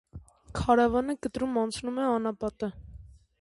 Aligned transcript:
Քարավանը 0.59 1.15
կտրում 1.25 1.59
անցնում 1.65 2.01
է 2.05 2.09
անապատը։ 2.15 2.73